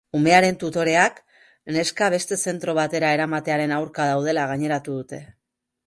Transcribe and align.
Umearen 0.19 0.55
tutoreak 0.61 1.19
neska 1.77 2.09
beste 2.15 2.39
zentro 2.47 2.75
batera 2.79 3.13
eramatearen 3.19 3.75
aurka 3.79 4.11
daudela 4.15 4.51
gaineratu 4.55 4.99
dute. 5.01 5.27